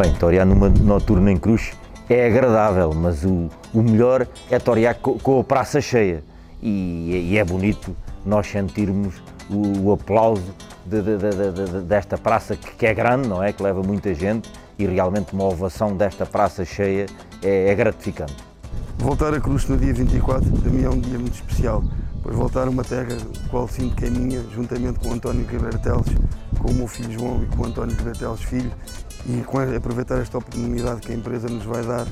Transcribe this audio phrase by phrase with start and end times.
[0.00, 1.72] Bem, torear numa noturna em cruz
[2.08, 6.24] é agradável, mas o, o melhor é torear co, com a praça cheia.
[6.62, 7.94] E, e, é bonito
[8.24, 9.16] nós sentirmos
[9.50, 10.54] o, o aplauso
[10.86, 13.52] de, de, de, desta praça que, que, é grande, não é?
[13.52, 17.04] Que leva muita gente e realmente uma ovação desta praça cheia
[17.42, 18.36] é, é gratificante.
[18.96, 21.84] Voltar a Cruz no dia 24 para mim é um dia muito especial,
[22.22, 23.18] pois voltar a uma terra
[23.50, 26.16] qual sinto que é minha, juntamente com António Ribeiro Teles,
[26.62, 28.70] com o meu filho João e com o António Ribeiro Teles filho,
[29.26, 32.06] e com aproveitar esta oportunidade que a empresa nos vai dar,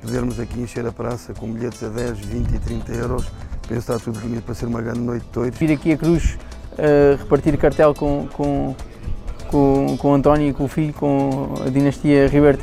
[0.00, 3.26] podermos aqui encher a praça com bilhetes a 10, 20 e 30 euros,
[3.68, 5.58] penso está tudo reunido para ser uma grande noite de todos.
[5.58, 6.38] Vir aqui a Cruz
[6.72, 8.74] uh, repartir cartel com, com,
[9.48, 12.58] com, com o António e com o filho, com a dinastia Ribeiro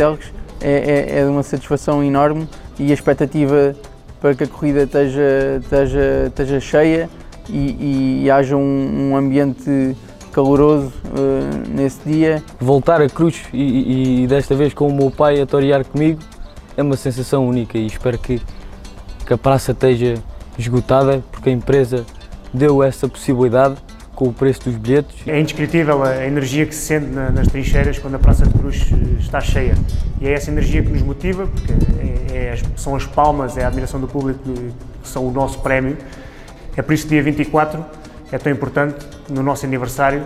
[0.61, 2.47] é, é, é de uma satisfação enorme
[2.79, 3.75] e a expectativa
[4.21, 7.09] para que a corrida esteja, esteja, esteja cheia
[7.49, 9.97] e, e haja um, um ambiente
[10.33, 12.43] caloroso uh, nesse dia.
[12.59, 16.19] Voltar a Cruz e, e, desta vez com o meu pai a torear comigo
[16.75, 18.41] é uma sensação única e espero que,
[19.25, 20.15] que a praça esteja
[20.57, 22.05] esgotada porque a empresa
[22.53, 23.75] deu essa possibilidade
[24.15, 25.27] com o preço dos bilhetes.
[25.27, 29.19] É indescritível a energia que se sente nas trincheiras quando a Praça de Cruz eh,
[29.19, 29.75] está cheia.
[30.21, 31.73] E é essa energia que nos motiva, porque
[32.31, 35.97] é, é, são as palmas, é a admiração do público que são o nosso prémio.
[36.77, 37.83] É por isso que dia 24
[38.33, 40.25] é tão importante, no nosso aniversário,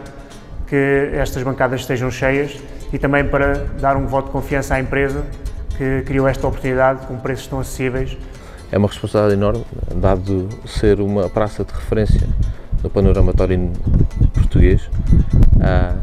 [0.66, 2.58] que estas bancadas estejam cheias
[2.94, 5.25] e também para dar um voto de confiança à empresa
[5.77, 8.17] que criou esta oportunidade com preços tão acessíveis.
[8.72, 12.25] É uma responsabilidade enorme, dado ser uma praça de referência
[12.81, 13.73] no panorama taurino
[14.33, 16.00] português uh,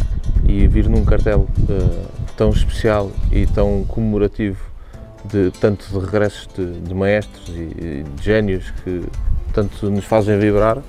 [0.47, 4.63] e vir num cartel uh, tão especial e tão comemorativo
[5.25, 9.05] de tanto de regressos de, de maestros e, de génios que
[9.55, 10.83] tanto nos fazem vibrar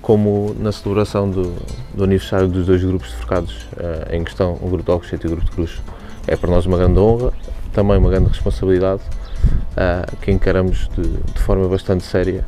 [0.00, 1.54] como na celebração do,
[1.94, 5.28] do aniversário dos dois grupos de forcados uh, em questão, o Grupo de Alcochete e
[5.28, 5.80] o Grupo de Cruz.
[6.26, 7.32] É para nós uma grande honra,
[7.72, 12.46] também uma grande responsabilidade, uh, que encaramos de, de, forma bastante séria.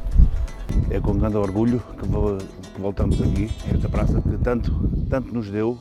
[0.91, 4.73] É com grande orgulho que, voltamos aqui, esta praça que tanto,
[5.11, 5.79] tanto nos deu,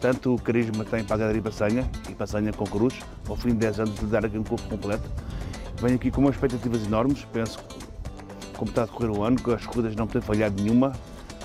[0.00, 2.94] tanto carisma tem para a Galeria Passanha e Passanha com Cruz,
[3.28, 5.08] ao fim de 10 anos de dar aqui um corpo completo.
[5.80, 7.58] Venho aqui com umas expectativas enormes, penso
[8.56, 10.92] como está a decorrer o ano, as corridas não têm falhado nenhuma,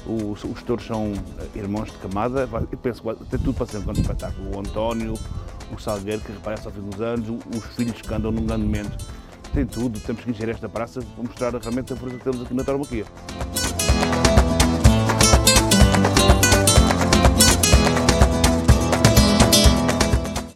[0.05, 3.77] os, os touros são eh, irmãos de camada, eu penso que tem tudo para ser
[3.77, 4.55] um grande espetáculo.
[4.55, 5.13] O António,
[5.71, 9.05] o Salgueiro, que reparece ao fim dos anos, os filhos que andam num grande momento.
[9.53, 12.53] Tem tudo, temos que encher esta praça para mostrar realmente a força que temos aqui
[12.53, 13.05] na tauromaquia.